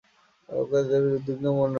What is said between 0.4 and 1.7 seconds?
ওকে বেশ উদ্বিগ্ন মনে হলো।